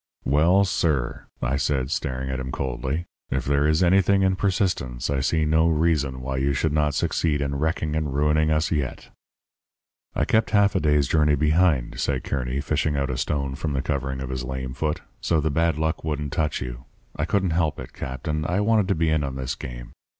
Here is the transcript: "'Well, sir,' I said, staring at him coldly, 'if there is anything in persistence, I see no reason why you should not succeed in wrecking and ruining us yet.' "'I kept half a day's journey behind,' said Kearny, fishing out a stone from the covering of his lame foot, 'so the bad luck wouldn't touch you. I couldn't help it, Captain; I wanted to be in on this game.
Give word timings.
"'Well, 0.25 0.65
sir,' 0.65 1.25
I 1.43 1.57
said, 1.57 1.91
staring 1.91 2.31
at 2.31 2.39
him 2.39 2.51
coldly, 2.51 3.05
'if 3.29 3.45
there 3.45 3.67
is 3.67 3.83
anything 3.83 4.23
in 4.23 4.35
persistence, 4.35 5.11
I 5.11 5.19
see 5.19 5.45
no 5.45 5.67
reason 5.69 6.21
why 6.21 6.37
you 6.37 6.53
should 6.53 6.73
not 6.73 6.95
succeed 6.95 7.39
in 7.39 7.53
wrecking 7.59 7.95
and 7.95 8.11
ruining 8.11 8.49
us 8.49 8.71
yet.' 8.71 9.09
"'I 10.15 10.25
kept 10.25 10.49
half 10.49 10.73
a 10.73 10.79
day's 10.79 11.07
journey 11.07 11.35
behind,' 11.35 11.99
said 11.99 12.23
Kearny, 12.23 12.61
fishing 12.61 12.97
out 12.97 13.11
a 13.11 13.15
stone 13.17 13.53
from 13.53 13.73
the 13.73 13.83
covering 13.83 14.21
of 14.21 14.31
his 14.31 14.43
lame 14.43 14.73
foot, 14.73 15.01
'so 15.21 15.39
the 15.39 15.51
bad 15.51 15.77
luck 15.77 16.03
wouldn't 16.03 16.33
touch 16.33 16.63
you. 16.63 16.85
I 17.15 17.25
couldn't 17.25 17.51
help 17.51 17.79
it, 17.79 17.93
Captain; 17.93 18.43
I 18.47 18.59
wanted 18.59 18.87
to 18.87 18.95
be 18.95 19.11
in 19.11 19.23
on 19.23 19.35
this 19.35 19.53
game. 19.53 19.91